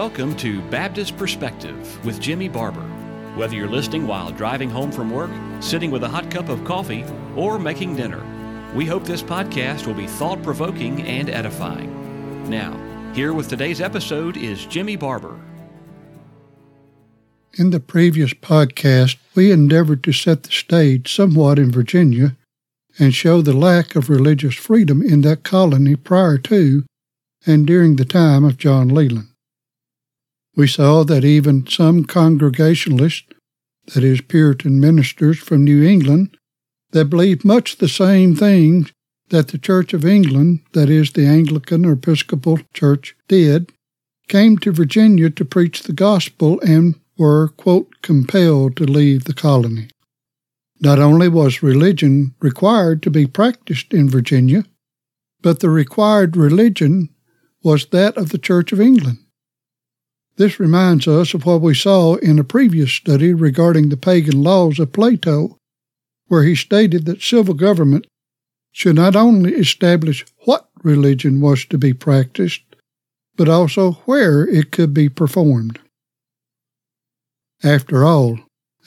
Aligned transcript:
welcome 0.00 0.34
to 0.34 0.62
Baptist 0.70 1.14
Perspective 1.18 2.06
with 2.06 2.18
Jimmy 2.22 2.48
Barber. 2.48 2.80
Whether 3.36 3.54
you're 3.54 3.68
listening 3.68 4.06
while 4.06 4.32
driving 4.32 4.70
home 4.70 4.90
from 4.90 5.10
work, 5.10 5.30
sitting 5.60 5.90
with 5.90 6.02
a 6.02 6.08
hot 6.08 6.30
cup 6.30 6.48
of 6.48 6.64
coffee, 6.64 7.04
or 7.36 7.58
making 7.58 7.96
dinner, 7.96 8.24
we 8.74 8.86
hope 8.86 9.04
this 9.04 9.22
podcast 9.22 9.86
will 9.86 9.92
be 9.92 10.06
thought 10.06 10.42
provoking 10.42 11.02
and 11.02 11.28
edifying. 11.28 12.48
Now, 12.48 12.80
here 13.12 13.34
with 13.34 13.50
today's 13.50 13.82
episode 13.82 14.38
is 14.38 14.64
Jimmy 14.64 14.96
Barber. 14.96 15.38
In 17.58 17.68
the 17.68 17.78
previous 17.78 18.32
podcast, 18.32 19.18
we 19.34 19.52
endeavored 19.52 20.02
to 20.04 20.12
set 20.12 20.44
the 20.44 20.50
stage 20.50 21.14
somewhat 21.14 21.58
in 21.58 21.70
Virginia 21.70 22.38
and 22.98 23.14
show 23.14 23.42
the 23.42 23.52
lack 23.52 23.94
of 23.94 24.08
religious 24.08 24.54
freedom 24.54 25.02
in 25.02 25.20
that 25.20 25.42
colony 25.42 25.94
prior 25.94 26.38
to 26.38 26.86
and 27.44 27.66
during 27.66 27.96
the 27.96 28.06
time 28.06 28.44
of 28.44 28.56
John 28.56 28.88
Leland. 28.88 29.29
We 30.60 30.66
saw 30.66 31.04
that 31.04 31.24
even 31.24 31.66
some 31.66 32.04
Congregationalists, 32.04 33.24
that 33.94 34.04
is, 34.04 34.20
Puritan 34.20 34.78
ministers 34.78 35.38
from 35.38 35.64
New 35.64 35.82
England, 35.82 36.36
that 36.90 37.06
believed 37.06 37.46
much 37.46 37.78
the 37.78 37.88
same 37.88 38.36
things 38.36 38.92
that 39.30 39.48
the 39.48 39.56
Church 39.56 39.94
of 39.94 40.04
England, 40.04 40.60
that 40.74 40.90
is, 40.90 41.12
the 41.12 41.24
Anglican 41.24 41.86
or 41.86 41.92
Episcopal 41.92 42.58
Church, 42.74 43.16
did, 43.26 43.72
came 44.28 44.58
to 44.58 44.70
Virginia 44.70 45.30
to 45.30 45.46
preach 45.46 45.84
the 45.84 45.94
gospel 45.94 46.60
and 46.60 46.94
were, 47.16 47.48
quote, 47.48 48.02
compelled 48.02 48.76
to 48.76 48.84
leave 48.84 49.24
the 49.24 49.32
colony. 49.32 49.88
Not 50.78 50.98
only 50.98 51.28
was 51.28 51.62
religion 51.62 52.34
required 52.38 53.02
to 53.04 53.10
be 53.10 53.26
practiced 53.26 53.94
in 53.94 54.10
Virginia, 54.10 54.66
but 55.40 55.60
the 55.60 55.70
required 55.70 56.36
religion 56.36 57.08
was 57.62 57.86
that 57.86 58.18
of 58.18 58.28
the 58.28 58.36
Church 58.36 58.72
of 58.72 58.80
England. 58.82 59.20
This 60.40 60.58
reminds 60.58 61.06
us 61.06 61.34
of 61.34 61.44
what 61.44 61.60
we 61.60 61.74
saw 61.74 62.14
in 62.14 62.38
a 62.38 62.44
previous 62.44 62.92
study 62.92 63.34
regarding 63.34 63.90
the 63.90 63.98
pagan 63.98 64.42
laws 64.42 64.78
of 64.78 64.90
Plato, 64.90 65.58
where 66.28 66.44
he 66.44 66.54
stated 66.54 67.04
that 67.04 67.20
civil 67.20 67.52
government 67.52 68.06
should 68.72 68.96
not 68.96 69.14
only 69.14 69.52
establish 69.52 70.24
what 70.46 70.70
religion 70.82 71.42
was 71.42 71.66
to 71.66 71.76
be 71.76 71.92
practiced, 71.92 72.62
but 73.36 73.50
also 73.50 73.92
where 74.06 74.48
it 74.48 74.72
could 74.72 74.94
be 74.94 75.10
performed. 75.10 75.78
After 77.62 78.02
all, 78.02 78.38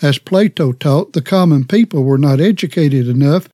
as 0.01 0.17
Plato 0.17 0.71
taught, 0.71 1.13
the 1.13 1.21
common 1.21 1.67
people 1.67 2.03
were 2.03 2.17
not 2.17 2.41
educated 2.41 3.07
enough 3.07 3.47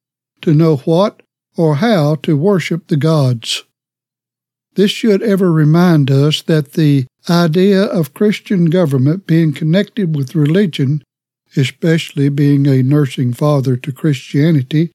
to 0.43 0.53
know 0.53 0.77
what 0.77 1.21
or 1.57 1.75
how 1.75 2.15
to 2.23 2.37
worship 2.37 2.87
the 2.87 2.95
gods. 2.95 3.65
This 4.79 4.91
should 4.91 5.21
ever 5.21 5.51
remind 5.51 6.09
us 6.09 6.41
that 6.43 6.71
the 6.71 7.05
idea 7.29 7.83
of 7.83 8.13
Christian 8.13 8.67
government 8.67 9.27
being 9.27 9.51
connected 9.51 10.15
with 10.15 10.35
religion, 10.35 11.03
especially 11.57 12.29
being 12.29 12.65
a 12.65 12.81
nursing 12.81 13.33
father 13.33 13.75
to 13.75 13.91
Christianity, 13.91 14.93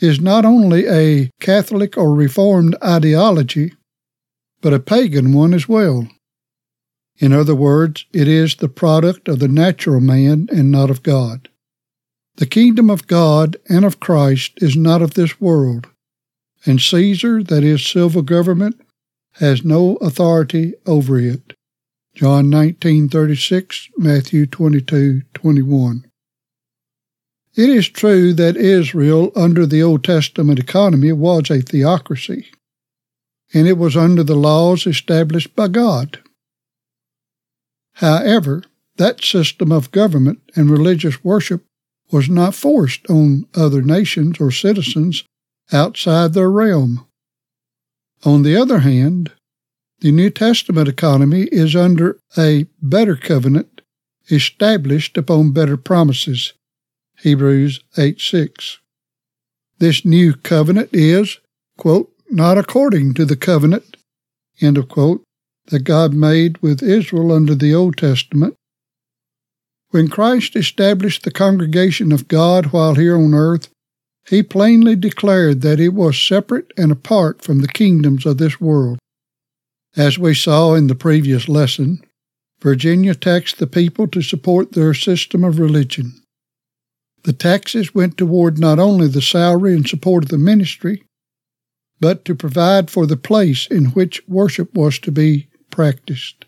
is 0.00 0.18
not 0.18 0.46
only 0.46 0.86
a 0.88 1.28
Catholic 1.40 1.98
or 1.98 2.14
Reformed 2.14 2.74
ideology, 2.82 3.74
but 4.62 4.72
a 4.72 4.80
pagan 4.80 5.34
one 5.34 5.52
as 5.52 5.68
well. 5.68 6.08
In 7.18 7.34
other 7.34 7.54
words, 7.54 8.06
it 8.14 8.26
is 8.26 8.54
the 8.54 8.70
product 8.70 9.28
of 9.28 9.40
the 9.40 9.48
natural 9.48 10.00
man 10.00 10.48
and 10.50 10.70
not 10.70 10.88
of 10.88 11.02
God. 11.02 11.50
The 12.36 12.46
kingdom 12.46 12.88
of 12.88 13.06
God 13.06 13.58
and 13.68 13.84
of 13.84 14.00
Christ 14.00 14.52
is 14.62 14.74
not 14.74 15.02
of 15.02 15.12
this 15.12 15.38
world, 15.38 15.86
and 16.64 16.80
Caesar, 16.80 17.42
that 17.42 17.62
is 17.62 17.86
civil 17.86 18.22
government, 18.22 18.80
has 19.38 19.64
no 19.64 19.96
authority 19.96 20.74
over 20.86 21.18
it. 21.18 21.52
John 22.14 22.48
19:36, 22.50 23.90
Matthew 23.98 24.46
22:21. 24.46 26.04
It 27.54 27.68
is 27.68 27.88
true 27.88 28.32
that 28.34 28.56
Israel 28.56 29.32
under 29.34 29.66
the 29.66 29.82
Old 29.82 30.04
Testament 30.04 30.58
economy 30.58 31.12
was 31.12 31.50
a 31.50 31.60
theocracy, 31.60 32.46
and 33.52 33.66
it 33.66 33.78
was 33.78 33.96
under 33.96 34.22
the 34.22 34.36
laws 34.36 34.86
established 34.86 35.54
by 35.54 35.68
God. 35.68 36.18
However, 37.94 38.62
that 38.96 39.24
system 39.24 39.72
of 39.72 39.90
government 39.90 40.40
and 40.54 40.70
religious 40.70 41.22
worship 41.24 41.64
was 42.10 42.28
not 42.28 42.54
forced 42.54 43.08
on 43.10 43.46
other 43.54 43.82
nations 43.82 44.40
or 44.40 44.50
citizens 44.50 45.24
outside 45.72 46.32
their 46.32 46.50
realm. 46.50 47.06
On 48.24 48.42
the 48.42 48.56
other 48.56 48.80
hand, 48.80 49.32
the 50.00 50.12
New 50.12 50.30
Testament 50.30 50.88
economy 50.88 51.48
is 51.50 51.74
under 51.74 52.18
a 52.36 52.66
better 52.82 53.16
covenant 53.16 53.80
established 54.30 55.16
upon 55.16 55.52
better 55.52 55.76
promises. 55.76 56.52
Hebrews 57.20 57.80
8 57.96 58.20
6. 58.20 58.78
This 59.78 60.04
new 60.04 60.34
covenant 60.34 60.90
is, 60.92 61.38
quote, 61.78 62.12
not 62.30 62.58
according 62.58 63.14
to 63.14 63.24
the 63.24 63.36
covenant, 63.36 63.96
end 64.60 64.76
of 64.76 64.88
quote, 64.88 65.22
that 65.66 65.80
God 65.80 66.12
made 66.12 66.58
with 66.58 66.82
Israel 66.82 67.32
under 67.32 67.54
the 67.54 67.74
Old 67.74 67.96
Testament. 67.96 68.54
When 69.90 70.08
Christ 70.08 70.56
established 70.56 71.22
the 71.22 71.30
congregation 71.30 72.12
of 72.12 72.28
God 72.28 72.66
while 72.66 72.96
here 72.96 73.16
on 73.16 73.32
earth, 73.32 73.68
he 74.28 74.42
plainly 74.42 74.96
declared 74.96 75.60
that 75.62 75.80
it 75.80 75.90
was 75.90 76.20
separate 76.20 76.72
and 76.76 76.90
apart 76.90 77.42
from 77.42 77.60
the 77.60 77.68
kingdoms 77.68 78.26
of 78.26 78.38
this 78.38 78.60
world. 78.60 78.98
As 79.96 80.18
we 80.18 80.34
saw 80.34 80.74
in 80.74 80.88
the 80.88 80.94
previous 80.94 81.48
lesson, 81.48 82.02
Virginia 82.60 83.14
taxed 83.14 83.58
the 83.58 83.66
people 83.66 84.06
to 84.08 84.20
support 84.20 84.72
their 84.72 84.92
system 84.92 85.42
of 85.42 85.58
religion. 85.58 86.22
The 87.24 87.32
taxes 87.32 87.94
went 87.94 88.18
toward 88.18 88.58
not 88.58 88.78
only 88.78 89.08
the 89.08 89.22
salary 89.22 89.74
and 89.74 89.88
support 89.88 90.24
of 90.24 90.30
the 90.30 90.38
ministry, 90.38 91.02
but 91.98 92.24
to 92.26 92.34
provide 92.34 92.90
for 92.90 93.06
the 93.06 93.16
place 93.16 93.66
in 93.66 93.86
which 93.86 94.22
worship 94.28 94.74
was 94.74 94.98
to 94.98 95.10
be 95.10 95.48
practiced. 95.70 96.44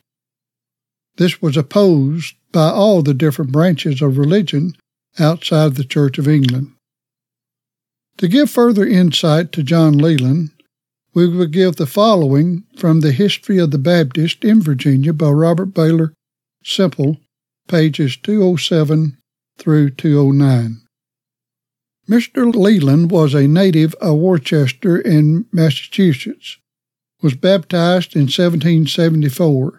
This 1.17 1.41
was 1.41 1.57
opposed 1.57 2.35
by 2.53 2.69
all 2.69 3.03
the 3.03 3.15
different 3.15 3.51
branches 3.51 4.03
of 4.03 4.19
religion 4.19 4.77
outside 5.19 5.75
the 5.75 5.85
Church 5.85 6.19
of 6.19 6.29
England. 6.29 6.73
To 8.19 8.29
give 8.29 8.51
further 8.51 8.87
insight 8.87 9.53
to 9.53 9.63
John 9.63 9.97
Leland, 9.97 10.51
we 11.19 11.27
will 11.27 11.47
give 11.47 11.75
the 11.75 11.85
following 11.85 12.63
from 12.77 13.01
the 13.01 13.11
History 13.11 13.59
of 13.59 13.73
the 13.73 13.79
Baptist 13.79 14.45
in 14.45 14.63
Virginia 14.63 15.13
by 15.13 15.29
Robert 15.31 15.75
Baylor 15.75 16.15
Semple, 16.63 17.17
pages 17.67 18.17
207 18.17 19.19
through 19.59 19.91
209. 19.91 20.81
Mr. 22.09 22.55
Leland 22.55 23.11
was 23.11 23.35
a 23.35 23.49
native 23.49 23.95
of 23.95 24.17
Worcester 24.17 24.97
in 24.97 25.47
Massachusetts 25.51 26.59
was 27.21 27.35
baptized 27.35 28.15
in 28.15 28.29
1774, 28.31 29.77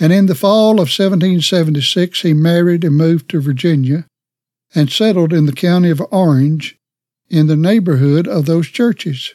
and 0.00 0.14
in 0.14 0.24
the 0.24 0.34
fall 0.34 0.80
of 0.80 0.88
1776 0.88 2.22
he 2.22 2.32
married 2.32 2.84
and 2.84 2.96
moved 2.96 3.28
to 3.28 3.42
Virginia 3.42 4.06
and 4.74 4.90
settled 4.90 5.34
in 5.34 5.44
the 5.44 5.52
county 5.52 5.90
of 5.90 6.00
Orange 6.10 6.78
in 7.28 7.48
the 7.48 7.56
neighborhood 7.56 8.26
of 8.26 8.46
those 8.46 8.68
churches. 8.68 9.34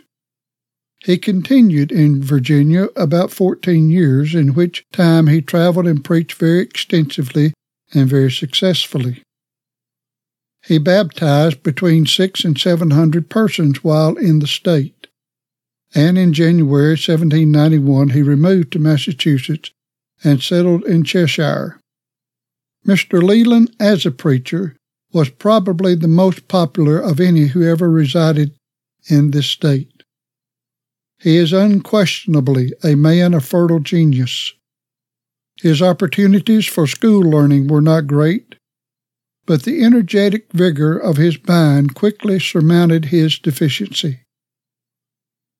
He 1.03 1.17
continued 1.17 1.91
in 1.91 2.23
Virginia 2.23 2.87
about 2.95 3.31
14 3.31 3.89
years, 3.89 4.33
in 4.33 4.53
which 4.53 4.85
time 4.91 5.27
he 5.27 5.41
traveled 5.41 5.85
and 5.85 6.03
preached 6.03 6.33
very 6.33 6.59
extensively 6.59 7.53
and 7.93 8.09
very 8.09 8.31
successfully. 8.31 9.21
He 10.65 10.77
baptized 10.77 11.61
between 11.61 12.05
six 12.05 12.45
and 12.45 12.57
seven 12.57 12.91
hundred 12.91 13.29
persons 13.29 13.83
while 13.83 14.15
in 14.15 14.39
the 14.39 14.47
state 14.47 15.03
and 15.95 16.17
in 16.17 16.33
January 16.33 16.91
1791 16.91 18.09
he 18.09 18.21
removed 18.21 18.71
to 18.73 18.79
Massachusetts 18.79 19.71
and 20.23 20.41
settled 20.41 20.83
in 20.85 21.03
Cheshire. 21.03 21.79
Mr. 22.87 23.21
Leland, 23.21 23.73
as 23.79 24.05
a 24.05 24.11
preacher, 24.11 24.75
was 25.11 25.29
probably 25.29 25.95
the 25.95 26.07
most 26.07 26.47
popular 26.47 26.99
of 26.99 27.19
any 27.19 27.47
who 27.47 27.63
ever 27.63 27.89
resided 27.89 28.53
in 29.09 29.31
this 29.31 29.47
state. 29.47 29.92
He 31.23 31.37
is 31.37 31.53
unquestionably 31.53 32.73
a 32.83 32.95
man 32.95 33.33
of 33.33 33.45
fertile 33.45 33.79
genius. 33.79 34.51
His 35.61 35.81
opportunities 35.81 36.65
for 36.65 36.85
school 36.85 37.21
learning 37.21 37.67
were 37.67 37.79
not 37.79 38.07
great, 38.07 38.55
but 39.45 39.63
the 39.63 39.85
energetic 39.85 40.51
vigor 40.51 40.97
of 40.97 41.15
his 41.15 41.37
mind 41.47 41.95
quickly 41.95 42.41
surmounted 42.41 43.05
his 43.05 43.39
deficiency. 43.39 44.19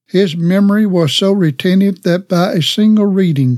His 0.06 0.36
memory 0.36 0.86
was 0.86 1.14
so 1.14 1.32
retentive 1.32 2.04
that 2.04 2.28
by 2.28 2.52
a 2.52 2.62
single 2.62 3.06
reading 3.06 3.58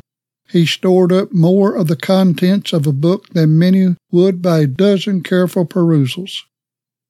he 0.52 0.68
stored 0.68 1.12
up 1.12 1.34
more 1.34 1.76
of 1.76 1.88
the 1.88 1.96
contents 1.96 2.72
of 2.72 2.86
a 2.86 2.94
book 2.94 3.30
than 3.30 3.58
many 3.58 3.96
would 4.12 4.44
by 4.44 4.60
a 4.60 4.68
dozen 4.68 5.24
careful 5.24 5.66
perusals. 5.66 6.44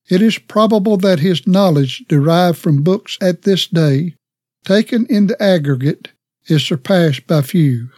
It 0.09 0.21
is 0.21 0.37
probable 0.37 0.95
that 0.97 1.19
his 1.19 1.45
knowledge 1.45 2.05
derived 2.07 2.57
from 2.57 2.81
books 2.81 3.17
at 3.19 3.41
this 3.41 3.67
day, 3.67 4.15
taken 4.65 5.05
in 5.05 5.27
the 5.27 5.41
aggregate, 5.41 6.09
is 6.47 6.63
surpassed 6.63 7.25
by 7.27 7.41
few. 7.41 7.89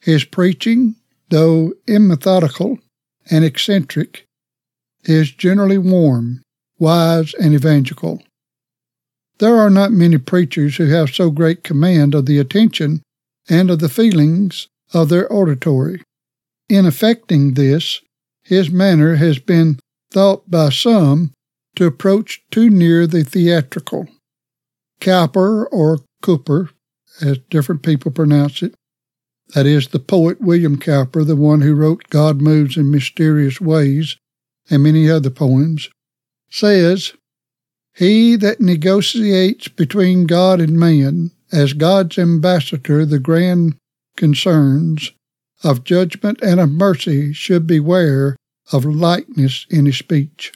His 0.00 0.24
preaching, 0.24 0.96
though 1.28 1.72
immethodical 1.86 2.78
and 3.30 3.44
eccentric, 3.44 4.26
is 5.04 5.30
generally 5.30 5.78
warm, 5.78 6.42
wise, 6.78 7.34
and 7.34 7.54
evangelical. 7.54 8.22
There 9.38 9.56
are 9.56 9.70
not 9.70 9.92
many 9.92 10.18
preachers 10.18 10.76
who 10.76 10.86
have 10.86 11.10
so 11.14 11.30
great 11.30 11.62
command 11.62 12.14
of 12.14 12.26
the 12.26 12.38
attention 12.38 13.02
and 13.48 13.70
of 13.70 13.78
the 13.78 13.88
feelings 13.88 14.68
of 14.92 15.08
their 15.08 15.32
auditory. 15.32 16.02
In 16.68 16.86
effecting 16.86 17.54
this, 17.54 18.00
his 18.42 18.70
manner 18.70 19.16
has 19.16 19.38
been 19.38 19.78
thought 20.10 20.50
by 20.50 20.70
some 20.70 21.32
to 21.76 21.86
approach 21.86 22.42
too 22.50 22.68
near 22.68 23.06
the 23.06 23.22
theatrical. 23.22 24.08
Cowper 25.00 25.66
or 25.66 26.00
Cooper, 26.22 26.70
as 27.20 27.38
different 27.50 27.82
people 27.82 28.10
pronounce 28.10 28.62
it, 28.62 28.74
that 29.54 29.66
is, 29.66 29.88
the 29.88 29.98
poet 29.98 30.40
William 30.40 30.78
Cowper, 30.78 31.24
the 31.24 31.36
one 31.36 31.62
who 31.62 31.74
wrote 31.74 32.10
God 32.10 32.40
Moves 32.40 32.76
in 32.76 32.90
Mysterious 32.90 33.60
Ways 33.60 34.16
and 34.68 34.82
many 34.82 35.08
other 35.08 35.30
poems, 35.30 35.88
says, 36.50 37.12
He 37.94 38.36
that 38.36 38.60
negotiates 38.60 39.68
between 39.68 40.26
God 40.26 40.60
and 40.60 40.78
man, 40.78 41.30
as 41.50 41.72
God's 41.72 42.18
ambassador, 42.18 43.06
the 43.06 43.18
grand 43.18 43.76
concerns 44.16 45.12
of 45.64 45.84
judgment 45.84 46.40
and 46.42 46.60
of 46.60 46.70
mercy 46.70 47.32
should 47.32 47.66
beware 47.66 48.36
of 48.72 48.84
lightness 48.84 49.66
in 49.70 49.86
his 49.86 49.96
speech. 49.96 50.52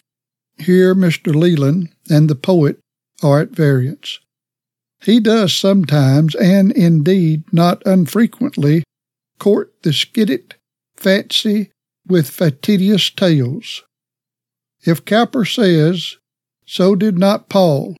Here 0.58 0.94
Mr. 0.94 1.34
Leland 1.34 1.88
and 2.10 2.28
the 2.28 2.34
poet 2.34 2.78
are 3.22 3.40
at 3.40 3.50
variance. 3.50 4.18
He 5.02 5.18
does 5.18 5.52
sometimes, 5.52 6.34
and 6.36 6.70
indeed 6.72 7.44
not 7.52 7.82
unfrequently, 7.84 8.84
court 9.38 9.74
the 9.82 9.92
skidded 9.92 10.54
fancy 10.96 11.70
with 12.06 12.30
facetious 12.30 13.10
tales. 13.10 13.82
If 14.84 15.04
Cowper 15.04 15.44
says, 15.44 16.16
so 16.66 16.94
did 16.94 17.18
not 17.18 17.48
Paul, 17.48 17.96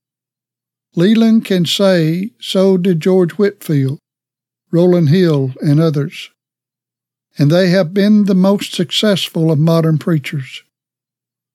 Leland 0.95 1.45
can 1.45 1.67
say, 1.67 2.31
so 2.41 2.77
did 2.77 3.01
George 3.01 3.33
Whitefield, 3.33 3.99
Rowland 4.71 5.09
Hill, 5.09 5.55
and 5.61 5.81
others. 5.81 6.31
And 7.39 7.51
they 7.51 7.71
have 7.71 7.95
been 7.95 8.25
the 8.25 8.35
most 8.35 8.75
successful 8.75 9.51
of 9.51 9.59
modern 9.59 9.99
preachers. 9.99 10.63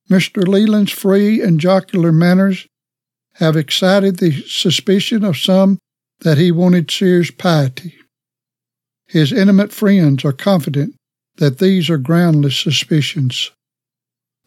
Mr. 0.09 0.47
Leland's 0.47 0.91
free 0.91 1.41
and 1.41 1.59
jocular 1.59 2.11
manners 2.11 2.67
have 3.37 3.55
excited 3.55 4.17
the 4.17 4.43
suspicion 4.47 5.23
of 5.23 5.37
some 5.37 5.79
that 6.21 6.37
he 6.37 6.51
wanted 6.51 6.89
serious 6.89 7.31
piety. 7.31 7.95
His 9.07 9.31
intimate 9.31 9.71
friends 9.71 10.25
are 10.25 10.33
confident 10.33 10.95
that 11.37 11.59
these 11.59 11.89
are 11.89 11.97
groundless 11.97 12.57
suspicions. 12.57 13.51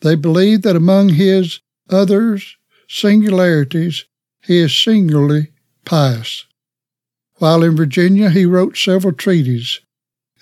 They 0.01 0.17
believe 0.17 0.63
that 0.63 0.77
among 0.77 1.11
his 1.11 1.61
others 1.89 2.57
singularities, 2.89 4.05
he 4.43 4.59
is 4.59 4.77
singularly 4.77 5.53
pious. 5.85 6.47
While 7.37 7.63
in 7.63 7.77
Virginia, 7.77 8.31
he 8.31 8.45
wrote 8.45 8.77
several 8.77 9.13
treatises 9.13 9.81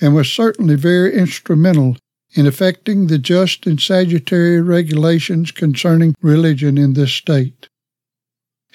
and 0.01 0.15
was 0.15 0.33
certainly 0.33 0.75
very 0.75 1.15
instrumental 1.15 1.97
in 2.33 2.47
effecting 2.47 3.07
the 3.07 3.19
just 3.19 3.67
and 3.67 3.81
salutary 3.81 4.61
regulations 4.63 5.51
concerning 5.51 6.15
religion 6.23 6.79
in 6.79 6.95
this 6.95 7.13
state. 7.13 7.69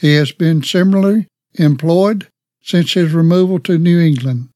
He 0.04 0.16
has 0.16 0.34
been 0.34 0.62
similarly 0.64 1.28
employed 1.54 2.28
since 2.62 2.92
his 2.92 3.14
removal 3.14 3.58
to 3.60 3.78
New 3.78 4.02
England. 4.02 4.50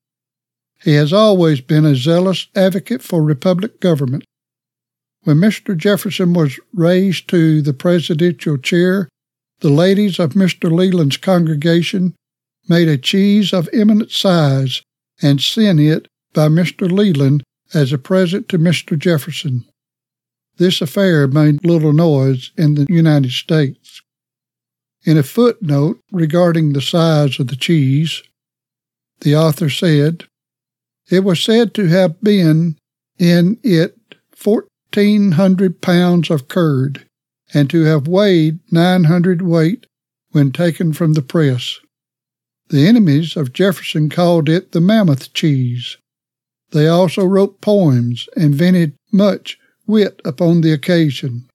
He 0.83 0.95
has 0.95 1.13
always 1.13 1.61
been 1.61 1.85
a 1.85 1.95
zealous 1.95 2.47
advocate 2.53 3.01
for 3.01 3.23
republic 3.23 3.79
government. 3.79 4.25
When 5.23 5.37
Mr. 5.37 5.77
Jefferson 5.77 6.33
was 6.33 6.59
raised 6.73 7.29
to 7.29 7.61
the 7.61 7.71
presidential 7.73 8.57
chair, 8.57 9.07
the 9.61 9.69
ladies 9.69 10.19
of 10.19 10.33
Mr. 10.33 10.69
Leland's 10.69 11.15
congregation 11.15 12.13
made 12.67 12.89
a 12.89 12.97
cheese 12.97 13.53
of 13.53 13.69
eminent 13.71 14.11
size 14.11 14.81
and 15.21 15.39
sent 15.39 15.79
it 15.79 16.09
by 16.33 16.49
Mr. 16.49 16.91
Leland 16.91 17.41
as 17.73 17.93
a 17.93 17.97
present 17.97 18.49
to 18.49 18.59
Mr. 18.59 18.99
Jefferson. 18.99 19.63
This 20.57 20.81
affair 20.81 21.25
made 21.25 21.63
little 21.63 21.93
noise 21.93 22.51
in 22.57 22.75
the 22.75 22.85
United 22.89 23.31
States. 23.31 24.01
In 25.07 25.17
a 25.17 25.23
footnote 25.23 26.01
regarding 26.11 26.73
the 26.73 26.81
size 26.81 27.39
of 27.39 27.47
the 27.47 27.55
cheese, 27.55 28.23
the 29.21 29.37
author 29.37 29.69
said, 29.69 30.25
It 31.09 31.23
was 31.23 31.41
said 31.41 31.73
to 31.75 31.87
have 31.87 32.19
been 32.19 32.77
in 33.17 33.57
it 33.63 33.95
fourteen 34.35 35.31
hundred 35.31 35.81
pounds 35.81 36.29
of 36.29 36.49
curd, 36.49 37.05
and 37.53 37.69
to 37.69 37.83
have 37.83 38.09
weighed 38.09 38.59
nine 38.69 39.05
hundred 39.05 39.41
weight 39.41 39.85
when 40.31 40.51
taken 40.51 40.91
from 40.91 41.13
the 41.13 41.21
press. 41.21 41.79
The 42.67 42.85
enemies 42.85 43.37
of 43.37 43.53
Jefferson 43.53 44.09
called 44.09 44.49
it 44.49 44.73
the 44.73 44.81
mammoth 44.81 45.31
cheese. 45.31 45.95
They 46.71 46.89
also 46.89 47.23
wrote 47.23 47.61
poems 47.61 48.27
and 48.35 48.53
vented 48.53 48.97
much 49.13 49.57
wit 49.85 50.19
upon 50.25 50.59
the 50.59 50.73
occasion. 50.73 51.46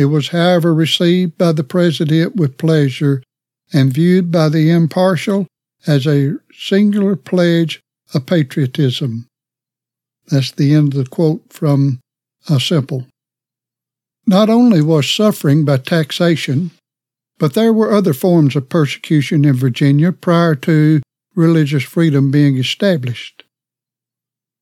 It 0.00 0.06
was, 0.06 0.28
however, 0.28 0.72
received 0.72 1.36
by 1.36 1.52
the 1.52 1.62
President 1.62 2.34
with 2.34 2.56
pleasure 2.56 3.22
and 3.70 3.92
viewed 3.92 4.32
by 4.32 4.48
the 4.48 4.70
impartial 4.70 5.46
as 5.86 6.06
a 6.06 6.38
singular 6.58 7.16
pledge 7.16 7.82
of 8.14 8.24
patriotism. 8.24 9.26
That's 10.28 10.52
the 10.52 10.72
end 10.72 10.94
of 10.94 11.04
the 11.04 11.10
quote 11.10 11.52
from 11.52 12.00
A 12.48 12.58
Semple. 12.58 13.08
Not 14.26 14.48
only 14.48 14.80
was 14.80 15.06
suffering 15.06 15.66
by 15.66 15.76
taxation, 15.76 16.70
but 17.38 17.52
there 17.52 17.74
were 17.74 17.92
other 17.92 18.14
forms 18.14 18.56
of 18.56 18.70
persecution 18.70 19.44
in 19.44 19.52
Virginia 19.52 20.12
prior 20.12 20.54
to 20.54 21.02
religious 21.34 21.82
freedom 21.82 22.30
being 22.30 22.56
established. 22.56 23.44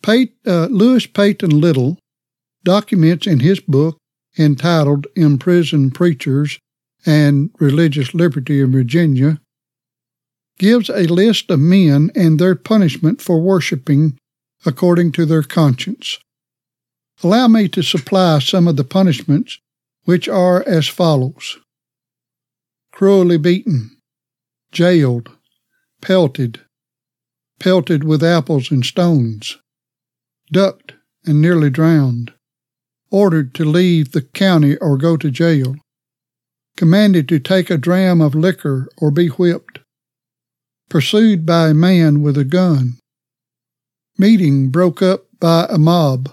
Pate, 0.02 0.34
uh, 0.44 0.66
Lewis 0.66 1.06
Peyton 1.06 1.60
Little 1.60 1.96
documents 2.64 3.24
in 3.28 3.38
his 3.38 3.60
book 3.60 3.98
entitled 4.38 5.06
Imprisoned 5.16 5.94
Preachers 5.94 6.58
and 7.04 7.50
Religious 7.58 8.14
Liberty 8.14 8.60
in 8.60 8.72
Virginia, 8.72 9.40
gives 10.58 10.88
a 10.90 11.06
list 11.06 11.50
of 11.50 11.60
men 11.60 12.10
and 12.14 12.38
their 12.38 12.54
punishment 12.54 13.20
for 13.20 13.40
worshiping 13.40 14.18
according 14.66 15.12
to 15.12 15.24
their 15.24 15.42
conscience. 15.42 16.18
Allow 17.22 17.48
me 17.48 17.68
to 17.68 17.82
supply 17.82 18.38
some 18.38 18.68
of 18.68 18.76
the 18.76 18.84
punishments, 18.84 19.58
which 20.04 20.28
are 20.28 20.62
as 20.66 20.88
follows 20.88 21.58
cruelly 22.98 23.38
beaten, 23.38 23.96
jailed, 24.72 25.30
pelted, 26.00 26.60
pelted 27.60 28.02
with 28.02 28.24
apples 28.24 28.72
and 28.72 28.84
stones, 28.84 29.56
ducked 30.50 30.94
and 31.24 31.40
nearly 31.40 31.70
drowned, 31.70 32.32
ordered 33.10 33.54
to 33.54 33.64
leave 33.64 34.12
the 34.12 34.22
county 34.22 34.76
or 34.76 34.96
go 34.96 35.16
to 35.16 35.30
jail, 35.30 35.76
commanded 36.76 37.28
to 37.28 37.38
take 37.38 37.70
a 37.70 37.78
dram 37.78 38.20
of 38.20 38.34
liquor 38.34 38.88
or 38.98 39.10
be 39.10 39.28
whipped, 39.28 39.80
pursued 40.88 41.44
by 41.44 41.68
a 41.68 41.74
man 41.74 42.22
with 42.22 42.36
a 42.36 42.44
gun, 42.44 42.98
meeting 44.16 44.70
broke 44.70 45.02
up 45.02 45.26
by 45.40 45.66
a 45.70 45.78
mob, 45.78 46.30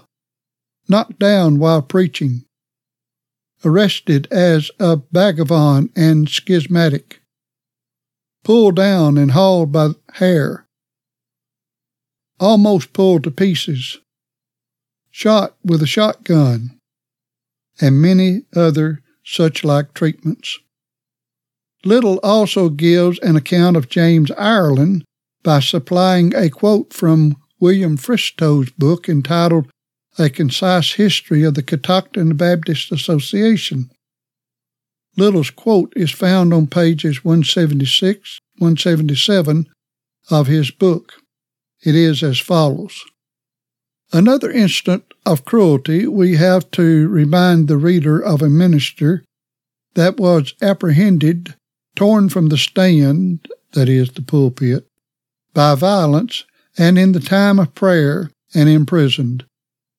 knocked 0.88 1.18
down 1.18 1.58
while 1.58 1.82
preaching, 1.82 2.44
arrested 3.64 4.28
as 4.30 4.70
a 4.78 5.00
vagabond 5.12 5.90
and 5.96 6.28
schismatic, 6.28 7.20
pulled 8.44 8.76
down 8.76 9.18
and 9.18 9.32
hauled 9.32 9.72
by 9.72 9.90
hair, 10.14 10.66
almost 12.38 12.92
pulled 12.92 13.24
to 13.24 13.30
pieces, 13.30 13.98
shot 15.16 15.56
with 15.64 15.82
a 15.82 15.86
shotgun, 15.86 16.78
and 17.80 18.02
many 18.02 18.42
other 18.54 19.00
such 19.24 19.64
like 19.64 19.94
treatments. 19.94 20.58
Little 21.86 22.20
also 22.22 22.68
gives 22.68 23.18
an 23.20 23.34
account 23.34 23.78
of 23.78 23.88
James 23.88 24.30
Ireland 24.32 25.06
by 25.42 25.60
supplying 25.60 26.34
a 26.34 26.50
quote 26.50 26.92
from 26.92 27.36
William 27.58 27.96
Fristoe's 27.96 28.68
book 28.72 29.08
entitled 29.08 29.70
A 30.18 30.28
Concise 30.28 30.92
History 30.92 31.44
of 31.44 31.54
the 31.54 31.62
Ketocton 31.62 32.36
Baptist 32.36 32.92
Association. 32.92 33.90
Little's 35.16 35.48
quote 35.48 35.94
is 35.96 36.10
found 36.10 36.52
on 36.52 36.66
pages 36.66 37.24
176 37.24 38.38
177 38.58 39.66
of 40.30 40.46
his 40.46 40.70
book. 40.70 41.14
It 41.82 41.94
is 41.94 42.22
as 42.22 42.38
follows 42.38 43.02
Another 44.12 44.50
instance 44.50 45.04
of 45.24 45.44
cruelty 45.44 46.06
we 46.06 46.36
have 46.36 46.70
to 46.72 47.08
remind 47.08 47.66
the 47.66 47.76
reader 47.76 48.20
of 48.20 48.40
a 48.40 48.48
minister 48.48 49.24
that 49.94 50.18
was 50.18 50.54
apprehended, 50.62 51.54
torn 51.96 52.28
from 52.28 52.48
the 52.48 52.58
stand, 52.58 53.48
that 53.72 53.88
is, 53.88 54.12
the 54.12 54.22
pulpit, 54.22 54.86
by 55.54 55.74
violence, 55.74 56.44
and 56.78 56.98
in 56.98 57.12
the 57.12 57.20
time 57.20 57.58
of 57.58 57.74
prayer 57.74 58.30
and 58.54 58.68
imprisoned. 58.68 59.44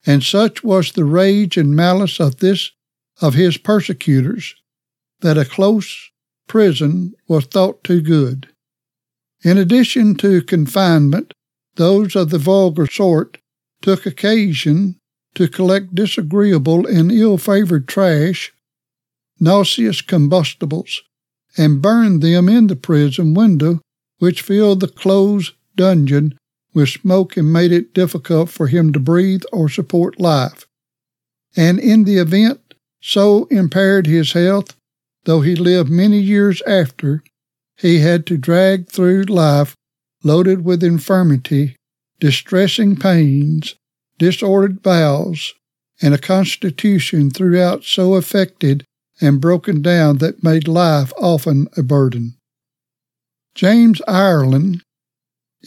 And 0.06 0.24
such 0.24 0.64
was 0.64 0.94
the 0.94 1.04
rage 1.04 1.58
and 1.58 1.76
malice 1.76 2.20
of 2.20 2.38
this 2.38 2.72
of 3.20 3.34
his 3.34 3.58
persecutors 3.58 4.56
that 5.22 5.38
a 5.38 5.44
close 5.46 6.12
prison 6.48 7.14
was 7.28 7.46
thought 7.46 7.84
too 7.84 8.02
good. 8.02 8.48
In 9.44 9.58
addition 9.58 10.16
to 10.16 10.42
confinement, 10.42 11.34
those 11.76 12.16
of 12.16 12.30
the 12.30 12.38
vulgar 12.38 12.88
sort 12.88 13.40
took 13.82 14.06
occasion 14.06 15.00
to 15.36 15.48
collect 15.48 15.94
disagreeable 15.94 16.88
and 16.88 17.12
ill 17.12 17.38
favored 17.38 17.88
trash, 17.88 18.52
nauseous 19.40 20.02
combustibles, 20.02 21.04
and 21.58 21.82
burn 21.82 22.20
them 22.20 22.50
in 22.50 22.68
the 22.68 22.76
prison 22.76 23.34
window, 23.34 23.80
which 24.20 24.42
filled 24.42 24.80
the 24.80 24.88
closed 24.88 25.54
dungeon 25.76 26.38
with 26.74 26.90
smoke 26.90 27.38
and 27.38 27.52
made 27.52 27.72
it 27.72 27.94
difficult 27.94 28.50
for 28.50 28.68
him 28.68 28.94
to 28.94 29.00
breathe 29.00 29.44
or 29.52 29.70
support 29.70 30.20
life. 30.20 30.66
And 31.56 31.80
in 31.80 32.04
the 32.04 32.18
event 32.18 32.74
so 33.02 33.46
impaired 33.46 34.06
his 34.06 34.34
health, 34.34 34.76
though 35.26 35.42
he 35.42 35.56
lived 35.56 35.90
many 35.90 36.20
years 36.20 36.62
after, 36.68 37.24
he 37.78 38.00
had 38.00 38.26
to 38.28 38.38
drag 38.38 38.90
through 38.90 39.24
life 39.24 39.76
loaded 40.24 40.66
with 40.66 40.84
infirmity, 40.84 41.77
distressing 42.20 42.96
pains, 42.96 43.76
disordered 44.18 44.82
bowels, 44.82 45.54
and 46.02 46.14
a 46.14 46.18
constitution 46.18 47.30
throughout 47.30 47.84
so 47.84 48.16
affected 48.16 48.84
and 49.20 49.42
broken 49.42 49.82
down 49.82 50.18
that 50.18 50.44
made 50.44 50.68
life 50.68 51.12
often 51.18 51.68
a 51.76 51.84
burden. 51.84 52.36
James 53.56 54.02
Ireland, 54.08 54.84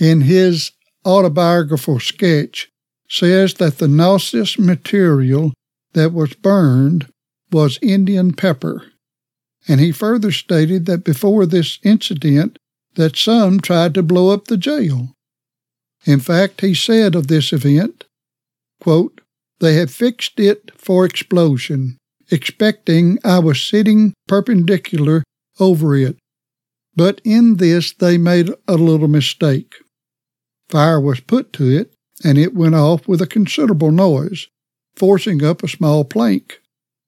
in 0.01 0.21
his 0.23 0.73
autobiographical 1.05 1.99
sketch, 1.99 2.69
says 3.09 3.55
that 3.55 3.79
the 3.79 3.89
nauseous 3.89 4.59
material 4.59 5.53
that 5.95 6.13
was 6.13 6.35
burned 6.35 7.09
was 7.51 7.81
Indian 7.83 8.33
pepper, 8.33 8.85
and 9.67 9.81
he 9.81 9.91
further 9.91 10.31
stated 10.31 10.87
that 10.87 11.03
before 11.03 11.47
this 11.47 11.81
incident 11.83 12.57
that 12.95 13.17
some 13.17 13.59
tried 13.61 13.95
to 13.95 14.03
blow 14.03 14.31
up 14.31 14.47
the 14.47 14.57
jail. 14.57 15.09
In 16.07 16.21
fact, 16.21 16.61
he 16.61 16.75
said 16.75 17.15
of 17.15 17.27
this 17.27 17.53
event, 17.53 18.05
quote, 18.81 19.21
They 19.61 19.75
had 19.75 19.91
fixed 19.91 20.41
it 20.41 20.71
for 20.77 21.05
explosion, 21.05 21.99
expecting 22.31 23.19
I 23.25 23.39
was 23.39 23.63
sitting 23.63 24.15
perpendicular 24.27 25.23
over 25.59 25.97
it, 25.97 26.17
but 26.97 27.21
in 27.25 27.57
this 27.57 27.93
they 27.93 28.17
made 28.19 28.51
a 28.67 28.75
little 28.75 29.09
mistake. 29.09 29.75
Fire 30.69 31.01
was 31.01 31.21
put 31.21 31.53
to 31.55 31.69
it, 31.69 31.93
and 32.25 32.39
it 32.39 32.55
went 32.55 32.75
off 32.75 33.09
with 33.09 33.21
a 33.21 33.27
considerable 33.27 33.91
noise, 33.91 34.49
forcing 34.97 35.45
up 35.45 35.63
a 35.63 35.69
small 35.69 36.05
plank, 36.05 36.61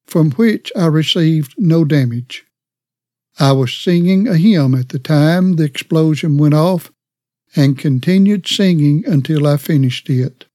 from 0.06 0.32
which 0.32 0.72
I 0.76 0.86
received 0.86 1.54
no 1.56 1.84
damage. 1.84 2.44
I 3.38 3.52
was 3.52 3.72
singing 3.72 4.28
a 4.28 4.36
hymn 4.36 4.74
at 4.74 4.90
the 4.90 4.98
time 4.98 5.54
the 5.54 5.64
explosion 5.64 6.36
went 6.36 6.54
off, 6.54 6.90
and 7.54 7.78
continued 7.78 8.46
singing 8.46 9.04
until 9.06 9.46
I 9.46 9.56
finished 9.56 10.08
it. 10.08 10.46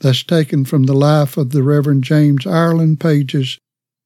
That's 0.00 0.22
taken 0.22 0.64
from 0.64 0.84
the 0.84 0.94
life 0.94 1.36
of 1.36 1.50
the 1.50 1.62
Reverend 1.62 2.04
James 2.04 2.46
Ireland, 2.46 3.00
pages 3.00 3.58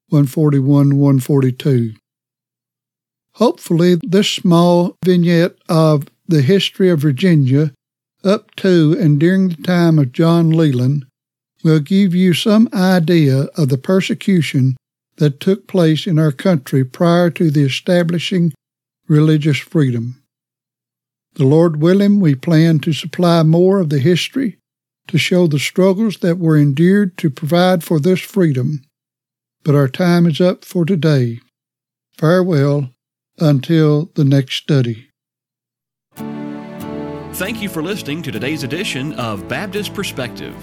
141 0.08 0.96
142. 0.96 1.94
Hopefully, 3.34 3.98
this 4.02 4.30
small 4.30 4.96
vignette 5.04 5.56
of 5.68 6.06
the 6.26 6.42
history 6.42 6.88
of 6.88 7.00
Virginia 7.00 7.72
up 8.24 8.54
to 8.56 8.96
and 8.98 9.20
during 9.20 9.48
the 9.48 9.62
time 9.62 9.98
of 9.98 10.12
John 10.12 10.50
Leland 10.50 11.06
will 11.62 11.80
give 11.80 12.14
you 12.14 12.34
some 12.34 12.68
idea 12.72 13.44
of 13.56 13.68
the 13.68 13.78
persecution 13.78 14.76
that 15.16 15.40
took 15.40 15.66
place 15.66 16.06
in 16.06 16.18
our 16.18 16.32
country 16.32 16.84
prior 16.84 17.30
to 17.30 17.50
the 17.50 17.62
establishing 17.62 18.52
religious 19.06 19.58
freedom. 19.58 20.23
The 21.34 21.44
Lord 21.44 21.82
willing, 21.82 22.20
we 22.20 22.36
plan 22.36 22.78
to 22.80 22.92
supply 22.92 23.42
more 23.42 23.80
of 23.80 23.88
the 23.90 23.98
history 23.98 24.58
to 25.08 25.18
show 25.18 25.46
the 25.46 25.58
struggles 25.58 26.18
that 26.18 26.38
were 26.38 26.56
endured 26.56 27.18
to 27.18 27.28
provide 27.28 27.82
for 27.82 27.98
this 27.98 28.20
freedom. 28.20 28.82
But 29.64 29.74
our 29.74 29.88
time 29.88 30.26
is 30.26 30.40
up 30.40 30.64
for 30.64 30.84
today. 30.84 31.40
Farewell 32.16 32.90
until 33.40 34.10
the 34.14 34.24
next 34.24 34.54
study. 34.56 35.08
Thank 37.32 37.60
you 37.60 37.68
for 37.68 37.82
listening 37.82 38.22
to 38.22 38.30
today's 38.30 38.62
edition 38.62 39.12
of 39.14 39.48
Baptist 39.48 39.92
Perspective. 39.92 40.54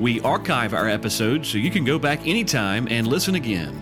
We 0.00 0.20
archive 0.22 0.74
our 0.74 0.88
episodes 0.88 1.48
so 1.48 1.58
you 1.58 1.70
can 1.70 1.84
go 1.84 2.00
back 2.00 2.26
anytime 2.26 2.88
and 2.90 3.06
listen 3.06 3.36
again. 3.36 3.80